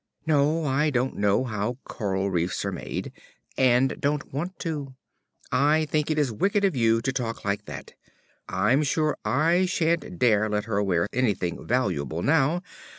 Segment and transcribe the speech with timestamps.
[0.25, 3.11] No, I don't know how coral reefs are made,
[3.55, 4.95] and don't want to.
[5.51, 7.93] I think it is wicked of you to talk like that;
[8.49, 12.63] I'm sure I shan't dare let her wear anything valuable now.